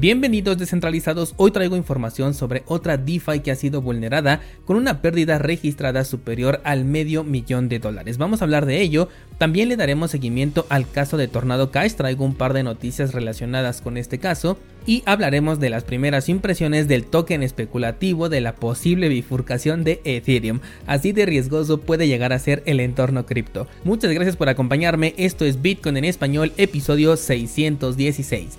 [0.00, 5.36] Bienvenidos descentralizados, hoy traigo información sobre otra DeFi que ha sido vulnerada con una pérdida
[5.36, 8.16] registrada superior al medio millón de dólares.
[8.16, 12.24] Vamos a hablar de ello, también le daremos seguimiento al caso de Tornado Cash, traigo
[12.24, 17.04] un par de noticias relacionadas con este caso y hablaremos de las primeras impresiones del
[17.04, 22.62] token especulativo de la posible bifurcación de Ethereum, así de riesgoso puede llegar a ser
[22.64, 23.68] el entorno cripto.
[23.84, 28.56] Muchas gracias por acompañarme, esto es Bitcoin en español, episodio 616.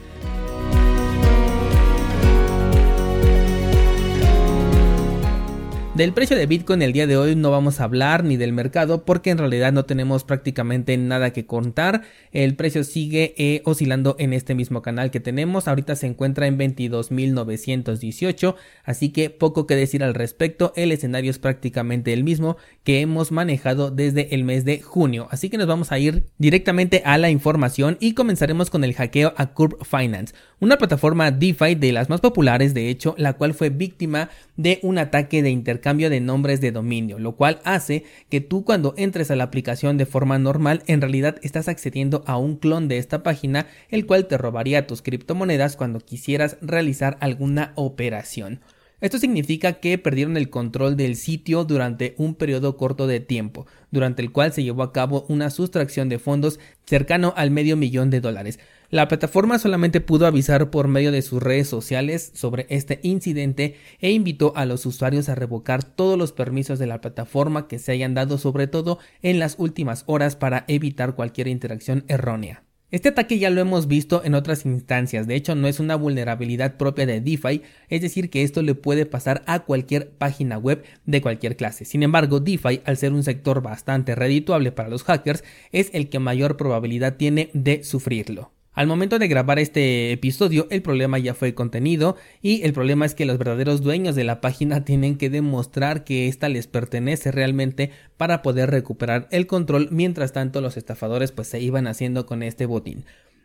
[6.02, 9.06] Del precio de Bitcoin el día de hoy no vamos a hablar ni del mercado
[9.06, 12.02] porque en realidad no tenemos prácticamente nada que contar.
[12.32, 15.68] El precio sigue eh, oscilando en este mismo canal que tenemos.
[15.68, 20.74] Ahorita se encuentra en 22.918, así que poco que decir al respecto.
[20.76, 25.28] El escenario es prácticamente el mismo que hemos manejado desde el mes de junio.
[25.30, 29.36] Así que nos vamos a ir directamente a la información y comenzaremos con el hackeo
[29.38, 33.70] a Curve Finance, una plataforma DeFi de las más populares de hecho, la cual fue
[33.70, 38.40] víctima de un ataque de intercambio cambio de nombres de dominio, lo cual hace que
[38.40, 42.56] tú cuando entres a la aplicación de forma normal en realidad estás accediendo a un
[42.56, 48.62] clon de esta página, el cual te robaría tus criptomonedas cuando quisieras realizar alguna operación.
[49.02, 54.22] Esto significa que perdieron el control del sitio durante un periodo corto de tiempo, durante
[54.22, 58.22] el cual se llevó a cabo una sustracción de fondos cercano al medio millón de
[58.22, 58.60] dólares.
[58.92, 64.12] La plataforma solamente pudo avisar por medio de sus redes sociales sobre este incidente e
[64.12, 68.16] invitó a los usuarios a revocar todos los permisos de la plataforma que se hayan
[68.16, 72.66] dado sobre todo en las últimas horas para evitar cualquier interacción errónea.
[72.90, 76.76] Este ataque ya lo hemos visto en otras instancias, de hecho no es una vulnerabilidad
[76.76, 81.22] propia de DeFi, es decir que esto le puede pasar a cualquier página web de
[81.22, 81.86] cualquier clase.
[81.86, 86.20] Sin embargo, DeFi, al ser un sector bastante redituable para los hackers, es el que
[86.20, 88.52] mayor probabilidad tiene de sufrirlo.
[88.74, 93.14] Al momento de grabar este episodio, el problema ya fue contenido y el problema es
[93.14, 97.92] que los verdaderos dueños de la página tienen que demostrar que ésta les pertenece realmente
[98.16, 102.66] para poder recuperar el control, mientras tanto los estafadores pues se iban haciendo con este
[102.66, 103.04] botín.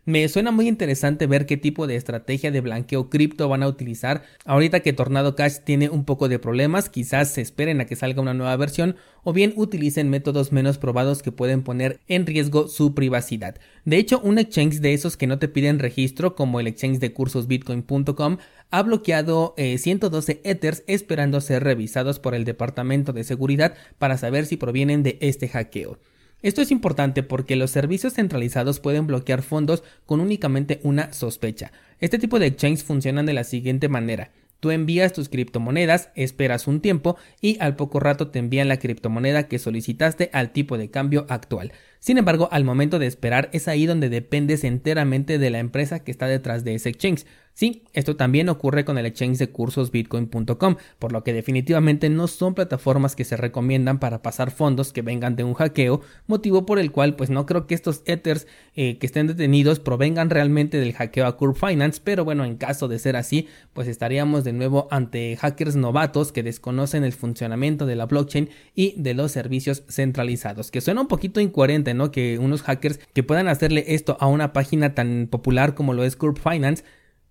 [0.09, 4.23] Me suena muy interesante ver qué tipo de estrategia de blanqueo cripto van a utilizar.
[4.45, 8.23] Ahorita que Tornado Cash tiene un poco de problemas, quizás se esperen a que salga
[8.23, 12.95] una nueva versión o bien utilicen métodos menos probados que pueden poner en riesgo su
[12.95, 13.57] privacidad.
[13.85, 17.13] De hecho, un exchange de esos que no te piden registro, como el exchange de
[17.13, 18.37] cursos bitcoin.com,
[18.71, 24.47] ha bloqueado 112 eh, ethers esperando ser revisados por el departamento de seguridad para saber
[24.47, 25.99] si provienen de este hackeo.
[26.47, 31.73] Esto es importante porque los servicios centralizados pueden bloquear fondos con únicamente una sospecha.
[31.99, 34.31] Este tipo de exchanges funcionan de la siguiente manera.
[34.61, 39.49] Tú envías tus criptomonedas, esperas un tiempo y al poco rato te envían la criptomoneda
[39.49, 41.73] que solicitaste al tipo de cambio actual.
[41.99, 46.11] Sin embargo, al momento de esperar es ahí donde dependes enteramente de la empresa que
[46.11, 47.25] está detrás de ese exchange.
[47.57, 52.29] Sí, esto también ocurre con el exchange de cursos bitcoin.com, por lo que definitivamente no
[52.29, 56.79] son plataformas que se recomiendan para pasar fondos que vengan de un hackeo, motivo por
[56.79, 60.93] el cual pues no creo que estos ethers eh, que estén detenidos provengan realmente del
[60.93, 64.87] hackeo a Curve Finance, pero bueno, en caso de ser así, pues estaríamos de nuevo
[64.91, 70.71] ante hackers novatos que desconocen el funcionamiento de la blockchain y de los servicios centralizados,
[70.71, 72.11] que suena un poquito incoherente, ¿no?
[72.11, 76.17] Que unos hackers que puedan hacerle esto a una página tan popular como lo es
[76.17, 76.85] Curve Finance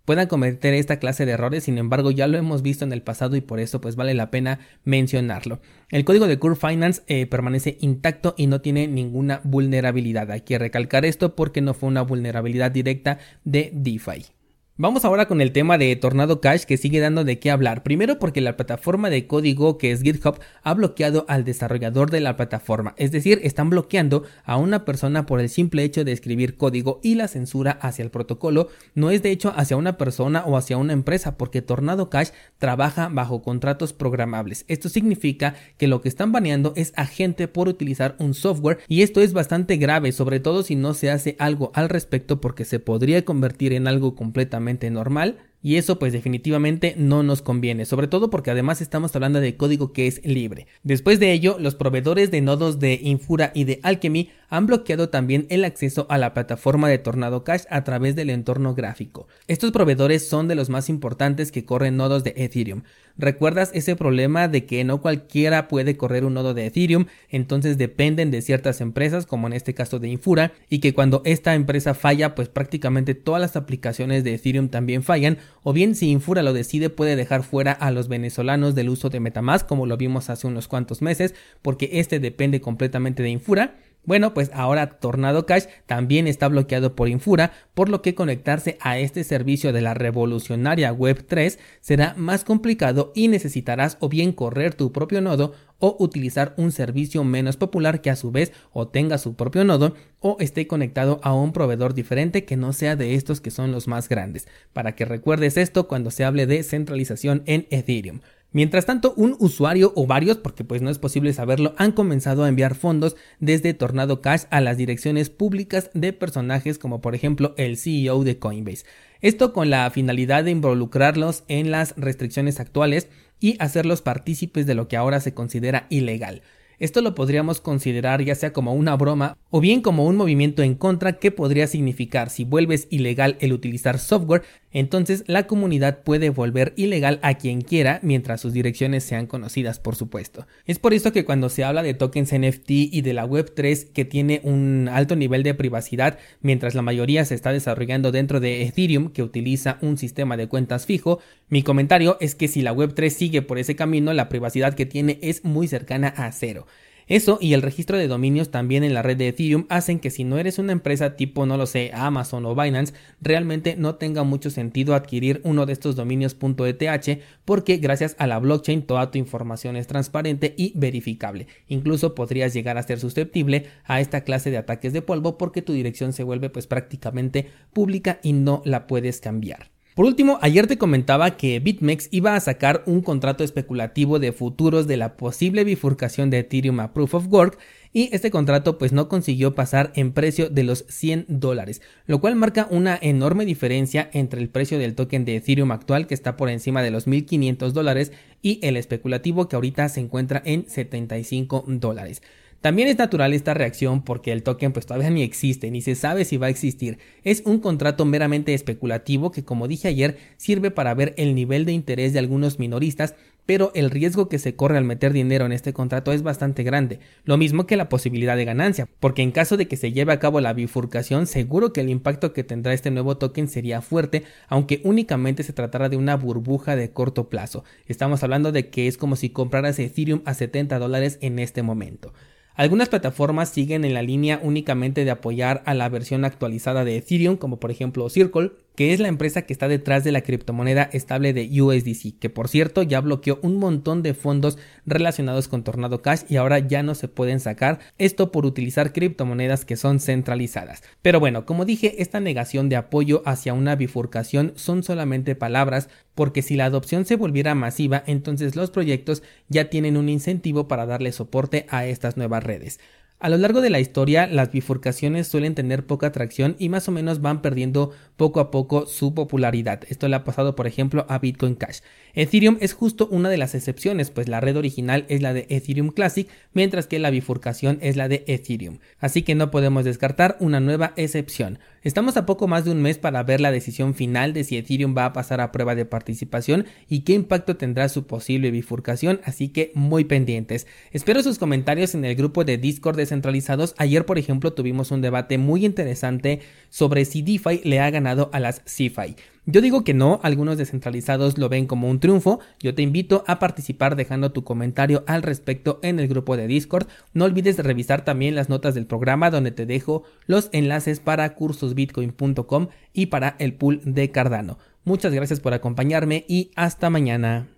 [0.05, 3.35] puedan cometer esta clase de errores, sin embargo ya lo hemos visto en el pasado
[3.35, 5.59] y por eso pues vale la pena mencionarlo.
[5.89, 10.31] El código de Curve Finance eh, permanece intacto y no tiene ninguna vulnerabilidad.
[10.31, 14.34] Hay que recalcar esto porque no fue una vulnerabilidad directa de DeFi.
[14.77, 17.81] Vamos ahora con el tema de Tornado Cash que sigue dando de qué hablar.
[17.81, 22.35] Primero porque la plataforma de código que es GitHub ha bloqueado al desarrollador de la
[22.35, 22.93] plataforma.
[22.97, 27.15] Es decir, están bloqueando a una persona por el simple hecho de escribir código y
[27.15, 30.91] la censura hacia el protocolo no es de hecho hacia una persona o hacia una
[30.91, 34.65] empresa porque Tornado Cash trabaja bajo contratos programables.
[34.67, 39.03] Esto significa que lo que están baneando es a gente por utilizar un software y
[39.03, 42.79] esto es bastante grave, sobre todo si no se hace algo al respecto porque se
[42.81, 48.29] podría convertir en algo completamente normal y eso pues definitivamente no nos conviene, sobre todo
[48.29, 50.67] porque además estamos hablando de código que es libre.
[50.83, 55.47] Después de ello, los proveedores de nodos de Infura y de Alchemy han bloqueado también
[55.49, 59.27] el acceso a la plataforma de Tornado Cash a través del entorno gráfico.
[59.47, 62.83] Estos proveedores son de los más importantes que corren nodos de Ethereum.
[63.17, 67.05] ¿Recuerdas ese problema de que no cualquiera puede correr un nodo de Ethereum?
[67.29, 71.55] Entonces dependen de ciertas empresas, como en este caso de Infura, y que cuando esta
[71.55, 76.43] empresa falla, pues prácticamente todas las aplicaciones de Ethereum también fallan o bien si Infura
[76.43, 80.29] lo decide puede dejar fuera a los venezolanos del uso de Metamask como lo vimos
[80.29, 85.65] hace unos cuantos meses porque este depende completamente de Infura Bueno, pues ahora Tornado Cash
[85.85, 90.93] también está bloqueado por Infura, por lo que conectarse a este servicio de la revolucionaria
[90.93, 96.53] Web 3 será más complicado y necesitarás o bien correr tu propio nodo o utilizar
[96.57, 100.67] un servicio menos popular que a su vez o tenga su propio nodo o esté
[100.67, 104.47] conectado a un proveedor diferente que no sea de estos que son los más grandes,
[104.73, 108.21] para que recuerdes esto cuando se hable de centralización en Ethereum.
[108.51, 112.47] Mientras tanto, un usuario o varios, porque pues no es posible saberlo, han comenzado a
[112.47, 117.77] enviar fondos desde Tornado Cash a las direcciones públicas de personajes como por ejemplo el
[117.77, 118.85] CEO de Coinbase.
[119.21, 123.09] Esto con la finalidad de involucrarlos en las restricciones actuales
[123.39, 126.41] y hacerlos partícipes de lo que ahora se considera ilegal.
[126.79, 130.75] Esto lo podríamos considerar ya sea como una broma o bien como un movimiento en
[130.75, 136.73] contra que podría significar si vuelves ilegal el utilizar software, entonces la comunidad puede volver
[136.75, 140.47] ilegal a quien quiera mientras sus direcciones sean conocidas, por supuesto.
[140.65, 144.03] Es por esto que cuando se habla de tokens NFT y de la Web3 que
[144.03, 149.11] tiene un alto nivel de privacidad, mientras la mayoría se está desarrollando dentro de Ethereum
[149.11, 153.41] que utiliza un sistema de cuentas fijo, mi comentario es que si la Web3 sigue
[153.41, 156.64] por ese camino, la privacidad que tiene es muy cercana a cero.
[157.07, 160.23] Eso y el registro de dominios también en la red de Ethereum hacen que si
[160.23, 164.49] no eres una empresa tipo, no lo sé, Amazon o Binance, realmente no tenga mucho
[164.49, 169.75] sentido adquirir uno de estos dominios .eth porque gracias a la blockchain toda tu información
[169.75, 171.45] es transparente y verificable.
[171.67, 175.73] Incluso podrías llegar a ser susceptible a esta clase de ataques de polvo porque tu
[175.73, 179.74] dirección se vuelve pues prácticamente pública y no la puedes cambiar.
[179.95, 184.87] Por último, ayer te comentaba que BitMEX iba a sacar un contrato especulativo de futuros
[184.87, 187.57] de la posible bifurcación de Ethereum a Proof of Work
[187.93, 192.35] y este contrato pues no consiguió pasar en precio de los 100 dólares, lo cual
[192.35, 196.49] marca una enorme diferencia entre el precio del token de Ethereum actual que está por
[196.49, 198.11] encima de los 1500 dólares
[198.41, 202.21] y el especulativo que ahorita se encuentra en 75 dólares.
[202.65, 206.25] También es natural esta reacción porque el token pues todavía ni existe, ni se sabe
[206.25, 206.97] si va a existir.
[207.23, 211.73] Es un contrato meramente especulativo que como dije ayer sirve para ver el nivel de
[211.73, 213.13] interés de algunos minoristas,
[213.45, 216.97] pero el riesgo que se corre al meter dinero en este contrato es bastante grande,
[217.23, 220.19] lo mismo que la posibilidad de ganancia, porque en caso de que se lleve a
[220.19, 224.81] cabo la bifurcación, seguro que el impacto que tendrá este nuevo token sería fuerte, aunque
[224.83, 227.63] únicamente se tratara de una burbuja de corto plazo.
[227.85, 232.11] Estamos hablando de que es como si compraras Ethereum a 70 dólares en este momento.
[232.55, 237.35] Algunas plataformas siguen en la línea únicamente de apoyar a la versión actualizada de Ethereum,
[237.35, 241.33] como por ejemplo Circle, que es la empresa que está detrás de la criptomoneda estable
[241.33, 246.21] de USDC, que por cierto ya bloqueó un montón de fondos relacionados con Tornado Cash
[246.29, 250.83] y ahora ya no se pueden sacar, esto por utilizar criptomonedas que son centralizadas.
[251.01, 256.41] Pero bueno, como dije, esta negación de apoyo hacia una bifurcación son solamente palabras, porque
[256.41, 261.11] si la adopción se volviera masiva, entonces los proyectos ya tienen un incentivo para darle
[261.11, 262.79] soporte a estas nuevas redes.
[263.17, 266.91] A lo largo de la historia, las bifurcaciones suelen tener poca atracción y más o
[266.91, 269.81] menos van perdiendo poco a poco su popularidad.
[269.89, 271.79] Esto le ha pasado, por ejemplo, a Bitcoin Cash.
[272.13, 275.89] Ethereum es justo una de las excepciones, pues la red original es la de Ethereum
[275.89, 278.79] Classic, mientras que la bifurcación es la de Ethereum.
[278.99, 281.59] Así que no podemos descartar una nueva excepción.
[281.83, 284.95] Estamos a poco más de un mes para ver la decisión final de si Ethereum
[284.97, 289.49] va a pasar a prueba de participación y qué impacto tendrá su posible bifurcación, así
[289.49, 290.65] que muy pendientes.
[290.91, 293.75] Espero sus comentarios en el grupo de Discord descentralizados.
[293.77, 298.61] Ayer, por ejemplo, tuvimos un debate muy interesante sobre si DeFi le ha a las
[298.65, 299.15] CeFi.
[299.47, 302.39] Yo digo que no, algunos descentralizados lo ven como un triunfo.
[302.59, 306.87] Yo te invito a participar dejando tu comentario al respecto en el grupo de Discord.
[307.13, 312.69] No olvides revisar también las notas del programa donde te dejo los enlaces para cursosbitcoin.com
[312.93, 314.57] y para el pool de Cardano.
[314.83, 317.54] Muchas gracias por acompañarme y hasta mañana.